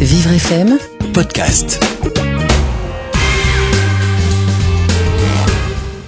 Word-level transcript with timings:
Vivre 0.00 0.30
FM 0.30 0.78
podcast. 1.14 1.82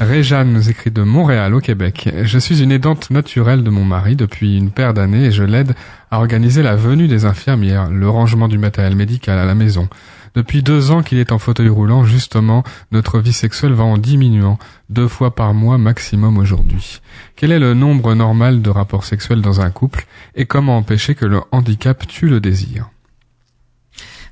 Réjeanne 0.00 0.52
nous 0.52 0.68
écrit 0.68 0.90
de 0.90 1.02
Montréal 1.02 1.54
au 1.54 1.60
Québec. 1.60 2.08
Je 2.24 2.38
suis 2.38 2.62
une 2.62 2.72
aidante 2.72 3.10
naturelle 3.10 3.62
de 3.62 3.70
mon 3.70 3.84
mari 3.84 4.16
depuis 4.16 4.58
une 4.58 4.72
paire 4.72 4.92
d'années 4.92 5.26
et 5.26 5.30
je 5.30 5.44
l'aide 5.44 5.74
à 6.10 6.18
organiser 6.18 6.64
la 6.64 6.74
venue 6.74 7.06
des 7.06 7.26
infirmières, 7.26 7.88
le 7.88 8.10
rangement 8.10 8.48
du 8.48 8.58
matériel 8.58 8.96
médical 8.96 9.38
à 9.38 9.44
la 9.44 9.54
maison. 9.54 9.88
Depuis 10.34 10.64
deux 10.64 10.90
ans 10.90 11.02
qu'il 11.02 11.18
est 11.18 11.30
en 11.30 11.38
fauteuil 11.38 11.68
roulant, 11.68 12.04
justement, 12.04 12.64
notre 12.90 13.20
vie 13.20 13.32
sexuelle 13.32 13.72
va 13.72 13.84
en 13.84 13.98
diminuant, 13.98 14.58
deux 14.90 15.08
fois 15.08 15.34
par 15.34 15.54
mois 15.54 15.78
maximum 15.78 16.38
aujourd'hui. 16.38 17.00
Quel 17.36 17.52
est 17.52 17.60
le 17.60 17.72
nombre 17.74 18.14
normal 18.14 18.62
de 18.62 18.70
rapports 18.70 19.04
sexuels 19.04 19.42
dans 19.42 19.60
un 19.60 19.70
couple 19.70 20.06
et 20.34 20.44
comment 20.44 20.76
empêcher 20.76 21.14
que 21.14 21.24
le 21.24 21.40
handicap 21.52 22.06
tue 22.06 22.28
le 22.28 22.40
désir? 22.40 22.90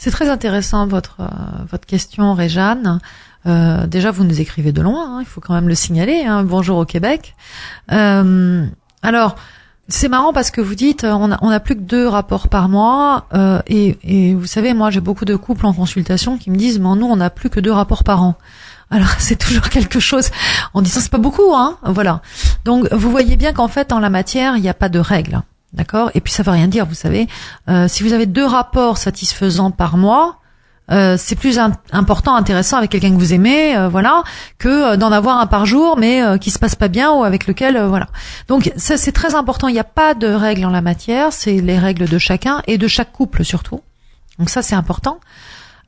C'est 0.00 0.10
très 0.10 0.30
intéressant 0.30 0.86
votre 0.86 1.16
euh, 1.20 1.26
votre 1.70 1.84
question, 1.84 2.32
Réjeanne. 2.32 3.00
Euh, 3.44 3.86
déjà, 3.86 4.10
vous 4.10 4.24
nous 4.24 4.40
écrivez 4.40 4.72
de 4.72 4.80
loin, 4.80 5.18
hein, 5.18 5.18
il 5.20 5.26
faut 5.26 5.42
quand 5.42 5.52
même 5.52 5.68
le 5.68 5.74
signaler. 5.74 6.24
Hein. 6.24 6.42
Bonjour 6.42 6.78
au 6.78 6.86
Québec. 6.86 7.34
Euh, 7.92 8.64
alors, 9.02 9.36
c'est 9.88 10.08
marrant 10.08 10.32
parce 10.32 10.50
que 10.50 10.62
vous 10.62 10.74
dites 10.74 11.04
on 11.04 11.32
a, 11.32 11.38
on 11.42 11.50
a 11.50 11.60
plus 11.60 11.74
que 11.74 11.82
deux 11.82 12.08
rapports 12.08 12.48
par 12.48 12.70
mois 12.70 13.26
euh, 13.34 13.60
et, 13.66 13.98
et, 14.02 14.34
vous 14.34 14.46
savez 14.46 14.72
moi 14.72 14.90
j'ai 14.90 15.00
beaucoup 15.00 15.26
de 15.26 15.36
couples 15.36 15.66
en 15.66 15.74
consultation 15.74 16.38
qui 16.38 16.50
me 16.50 16.56
disent 16.56 16.78
mais 16.78 16.94
nous 16.94 17.06
on 17.06 17.16
n'a 17.16 17.28
plus 17.28 17.50
que 17.50 17.60
deux 17.60 17.72
rapports 17.72 18.04
par 18.04 18.22
an. 18.22 18.36
Alors 18.90 19.10
c'est 19.18 19.36
toujours 19.36 19.68
quelque 19.68 20.00
chose 20.00 20.30
en 20.72 20.80
disant 20.80 21.00
c'est 21.00 21.12
pas 21.12 21.18
beaucoup 21.18 21.54
hein 21.54 21.76
voilà. 21.84 22.22
Donc 22.64 22.88
vous 22.90 23.10
voyez 23.10 23.36
bien 23.36 23.52
qu'en 23.52 23.68
fait 23.68 23.92
en 23.92 23.98
la 23.98 24.08
matière 24.08 24.56
il 24.56 24.62
n'y 24.62 24.68
a 24.70 24.74
pas 24.74 24.88
de 24.88 24.98
règles. 24.98 25.42
D'accord? 25.72 26.10
Et 26.14 26.20
puis 26.20 26.32
ça 26.32 26.42
veut 26.42 26.50
rien 26.50 26.68
dire, 26.68 26.86
vous 26.86 26.94
savez. 26.94 27.28
Euh, 27.68 27.86
si 27.88 28.02
vous 28.02 28.12
avez 28.12 28.26
deux 28.26 28.44
rapports 28.44 28.98
satisfaisants 28.98 29.70
par 29.70 29.96
mois, 29.96 30.40
euh, 30.90 31.16
c'est 31.16 31.36
plus 31.36 31.60
important, 31.92 32.34
intéressant 32.34 32.76
avec 32.76 32.90
quelqu'un 32.90 33.10
que 33.10 33.18
vous 33.18 33.32
aimez, 33.32 33.76
euh, 33.76 33.88
voilà, 33.88 34.24
que 34.58 34.92
euh, 34.92 34.96
d'en 34.96 35.12
avoir 35.12 35.38
un 35.38 35.46
par 35.46 35.64
jour, 35.64 35.96
mais 35.96 36.20
qui 36.40 36.50
se 36.50 36.58
passe 36.58 36.74
pas 36.74 36.88
bien 36.88 37.12
ou 37.12 37.22
avec 37.22 37.46
lequel, 37.46 37.80
voilà. 37.84 38.08
Donc 38.48 38.72
ça 38.76 38.96
c'est 38.96 39.12
très 39.12 39.34
important. 39.34 39.68
Il 39.68 39.74
n'y 39.74 39.80
a 39.80 39.84
pas 39.84 40.14
de 40.14 40.26
règles 40.26 40.64
en 40.64 40.70
la 40.70 40.82
matière, 40.82 41.32
c'est 41.32 41.60
les 41.60 41.78
règles 41.78 42.08
de 42.08 42.18
chacun 42.18 42.62
et 42.66 42.78
de 42.78 42.88
chaque 42.88 43.12
couple 43.12 43.44
surtout. 43.44 43.80
Donc 44.38 44.50
ça 44.50 44.62
c'est 44.62 44.74
important. 44.74 45.20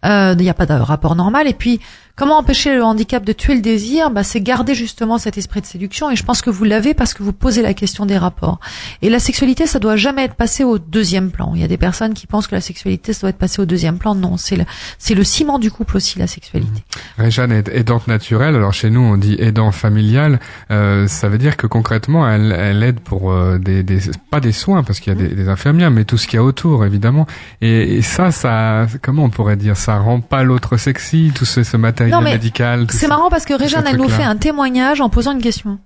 Il 0.04 0.36
n'y 0.38 0.50
a 0.50 0.54
pas 0.54 0.66
de 0.66 0.72
rapport 0.72 1.14
normal. 1.14 1.46
Et 1.46 1.54
puis 1.54 1.80
Comment 2.14 2.38
empêcher 2.38 2.74
le 2.74 2.84
handicap 2.84 3.24
de 3.24 3.32
tuer 3.32 3.54
le 3.54 3.62
désir? 3.62 4.10
Bah, 4.10 4.22
C'est 4.22 4.42
garder 4.42 4.74
justement 4.74 5.16
cet 5.16 5.38
esprit 5.38 5.62
de 5.62 5.66
séduction 5.66 6.10
et 6.10 6.16
je 6.16 6.22
pense 6.22 6.42
que 6.42 6.50
vous 6.50 6.64
l'avez 6.64 6.92
parce 6.92 7.14
que 7.14 7.22
vous 7.22 7.32
posez 7.32 7.62
la 7.62 7.72
question 7.72 8.04
des 8.04 8.18
rapports. 8.18 8.60
Et 9.00 9.08
la 9.08 9.18
sexualité, 9.18 9.66
ça 9.66 9.78
doit 9.78 9.96
jamais 9.96 10.24
être 10.24 10.34
passé 10.34 10.62
au 10.62 10.78
deuxième 10.78 11.30
plan. 11.30 11.52
Il 11.54 11.62
y 11.62 11.64
a 11.64 11.68
des 11.68 11.78
personnes 11.78 12.12
qui 12.12 12.26
pensent 12.26 12.48
que 12.48 12.54
la 12.54 12.60
sexualité, 12.60 13.14
ça 13.14 13.22
doit 13.22 13.30
être 13.30 13.38
passé 13.38 13.62
au 13.62 13.64
deuxième 13.64 13.96
plan. 13.96 14.14
Non, 14.14 14.36
c'est 14.36 14.56
le, 14.56 14.66
c'est 14.98 15.14
le 15.14 15.24
ciment 15.24 15.58
du 15.58 15.70
couple 15.70 15.96
aussi, 15.96 16.18
la 16.18 16.26
sexualité. 16.26 16.84
Mmh. 17.18 17.22
Réjeanne 17.22 17.52
est 17.52 17.68
aidante 17.68 18.06
naturelle. 18.08 18.56
Alors 18.56 18.74
chez 18.74 18.90
nous, 18.90 19.00
on 19.00 19.16
dit 19.16 19.36
aidant 19.38 19.72
familial. 19.72 20.38
Euh, 20.70 21.08
ça 21.08 21.30
veut 21.30 21.38
dire 21.38 21.56
que 21.56 21.66
concrètement, 21.66 22.28
elle, 22.28 22.52
elle 22.52 22.82
aide 22.82 23.00
pour 23.00 23.32
euh, 23.32 23.56
des, 23.56 23.82
des, 23.82 24.00
pas 24.30 24.40
des 24.40 24.52
soins 24.52 24.82
parce 24.82 25.00
qu'il 25.00 25.14
y 25.14 25.16
a 25.16 25.18
des, 25.18 25.34
des, 25.34 25.48
infirmières, 25.48 25.90
mais 25.90 26.04
tout 26.04 26.18
ce 26.18 26.26
qu'il 26.26 26.36
y 26.36 26.40
a 26.40 26.44
autour, 26.44 26.84
évidemment. 26.84 27.26
Et, 27.62 27.96
et, 27.96 28.02
ça, 28.02 28.30
ça, 28.30 28.86
comment 29.00 29.24
on 29.24 29.30
pourrait 29.30 29.56
dire, 29.56 29.78
ça? 29.78 29.91
Rend 29.98 30.20
pas 30.20 30.42
l'autre 30.42 30.76
sexy, 30.76 31.32
tout 31.34 31.44
ce, 31.44 31.62
ce 31.62 31.76
matériel 31.76 32.14
c'est 32.90 33.08
marrant 33.08 33.30
parce 33.30 33.44
que 33.44 33.54
Réjeanne, 33.54 33.86
elle 33.86 33.96
nous 33.96 34.08
fait 34.08 34.22
un 34.22 34.36
témoignage 34.36 35.00
en 35.00 35.08
posant 35.08 35.32
une 35.32 35.42
question. 35.42 35.78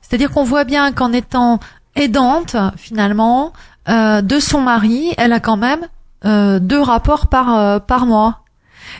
C'est-à-dire 0.00 0.30
qu'on 0.30 0.44
voit 0.44 0.64
bien 0.64 0.92
qu'en 0.92 1.12
étant 1.12 1.60
aidante, 1.94 2.56
finalement, 2.76 3.52
euh, 3.88 4.22
de 4.22 4.38
son 4.38 4.60
mari, 4.60 5.12
elle 5.18 5.32
a 5.32 5.40
quand 5.40 5.56
même 5.56 5.80
euh, 6.24 6.58
deux 6.58 6.80
rapports 6.80 7.28
par 7.28 7.56
euh, 7.56 7.78
par 7.78 8.06
mois. 8.06 8.40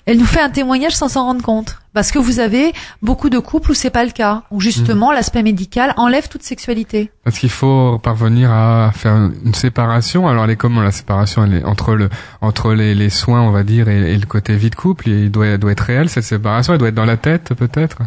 Elle 0.06 0.18
nous 0.18 0.26
fait 0.26 0.40
un 0.40 0.50
témoignage 0.50 0.96
sans 0.96 1.08
s'en 1.08 1.24
rendre 1.24 1.42
compte. 1.42 1.78
Parce 1.94 2.12
que 2.12 2.18
vous 2.18 2.38
avez 2.38 2.72
beaucoup 3.02 3.30
de 3.30 3.38
couples 3.38 3.72
où 3.72 3.74
c'est 3.74 3.90
pas 3.90 4.04
le 4.04 4.10
cas, 4.10 4.42
où 4.50 4.60
justement 4.60 5.08
mhm. 5.08 5.14
l'aspect 5.14 5.42
médical 5.42 5.94
enlève 5.96 6.28
toute 6.28 6.42
sexualité. 6.42 7.10
Parce 7.24 7.38
qu'il 7.38 7.50
faut 7.50 7.98
parvenir 7.98 8.52
à 8.52 8.92
faire 8.94 9.16
une 9.16 9.54
séparation. 9.54 10.28
Alors 10.28 10.44
elle 10.44 10.50
est 10.50 10.56
comment 10.56 10.80
la 10.80 10.92
séparation? 10.92 11.44
Elle 11.44 11.54
est 11.54 11.64
entre 11.64 11.94
le 11.94 12.08
entre 12.40 12.74
les, 12.74 12.94
les 12.94 13.10
soins, 13.10 13.42
on 13.42 13.50
va 13.50 13.64
dire, 13.64 13.88
et, 13.88 14.16
le 14.16 14.26
côté 14.26 14.54
vie 14.56 14.70
de 14.70 14.76
couple? 14.76 15.08
Il 15.08 15.30
doit 15.30 15.58
doit 15.58 15.72
être 15.72 15.80
réel 15.80 16.08
cette 16.08 16.24
séparation? 16.24 16.72
Elle 16.72 16.78
doit 16.78 16.88
être 16.88 16.94
dans 16.94 17.04
la 17.04 17.16
tête 17.16 17.54
peut-être? 17.54 17.98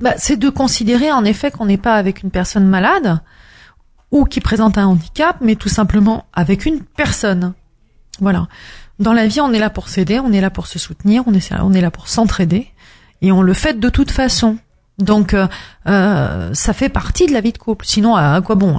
Bah, 0.00 0.14
c'est 0.16 0.36
de 0.36 0.48
considérer 0.48 1.10
en 1.12 1.24
effet 1.24 1.50
qu'on 1.50 1.66
n'est 1.66 1.76
pas 1.76 1.94
avec 1.94 2.22
une 2.22 2.30
personne 2.30 2.66
malade 2.66 3.20
ou 4.10 4.24
qui 4.24 4.40
présente 4.40 4.78
un 4.78 4.86
handicap, 4.86 5.36
mais 5.40 5.56
tout 5.56 5.68
simplement 5.68 6.24
avec 6.32 6.66
une 6.66 6.80
personne. 6.80 7.52
Voilà. 8.20 8.48
Dans 8.98 9.12
la 9.12 9.26
vie, 9.26 9.40
on 9.40 9.52
est 9.52 9.58
là 9.58 9.70
pour 9.70 9.88
s'aider, 9.88 10.18
on 10.18 10.32
est 10.32 10.40
là 10.40 10.50
pour 10.50 10.66
se 10.66 10.78
soutenir, 10.78 11.22
on 11.26 11.32
est, 11.72 11.80
là 11.80 11.90
pour 11.90 12.08
s'entraider, 12.08 12.68
et 13.22 13.30
on 13.30 13.42
le 13.42 13.52
fait 13.52 13.78
de 13.78 13.88
toute 13.88 14.10
façon. 14.10 14.58
Donc, 14.98 15.34
euh, 15.34 15.46
euh, 15.86 16.50
ça 16.52 16.72
fait 16.72 16.88
partie 16.88 17.26
de 17.26 17.32
la 17.32 17.40
vie 17.40 17.52
de 17.52 17.58
couple. 17.58 17.86
Sinon, 17.86 18.16
à, 18.16 18.40
quoi 18.40 18.56
bon 18.56 18.76